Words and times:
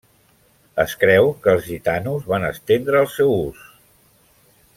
Es 0.83 0.95
creu 1.03 1.29
que 1.43 1.53
els 1.57 1.67
gitanos 1.73 2.25
van 2.33 2.49
estendre 2.51 3.05
el 3.05 3.11
seu 3.19 3.37
ús. 3.39 3.65